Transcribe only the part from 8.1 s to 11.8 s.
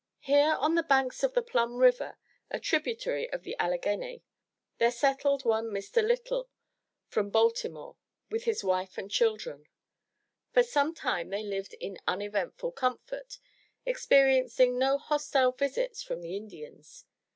with his wife and children. For some time they lived